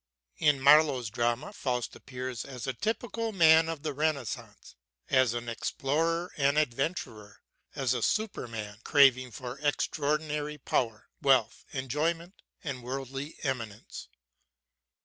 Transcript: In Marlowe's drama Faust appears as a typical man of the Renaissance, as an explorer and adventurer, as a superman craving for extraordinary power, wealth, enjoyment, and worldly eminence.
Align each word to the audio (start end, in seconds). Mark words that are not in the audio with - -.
In 0.39 0.59
Marlowe's 0.59 1.11
drama 1.11 1.53
Faust 1.53 1.95
appears 1.95 2.43
as 2.43 2.65
a 2.65 2.73
typical 2.73 3.31
man 3.31 3.69
of 3.69 3.83
the 3.83 3.93
Renaissance, 3.93 4.73
as 5.11 5.35
an 5.35 5.47
explorer 5.47 6.31
and 6.37 6.57
adventurer, 6.57 7.43
as 7.75 7.93
a 7.93 8.01
superman 8.01 8.79
craving 8.83 9.29
for 9.29 9.59
extraordinary 9.59 10.57
power, 10.57 11.07
wealth, 11.21 11.65
enjoyment, 11.71 12.33
and 12.63 12.81
worldly 12.81 13.37
eminence. 13.43 14.07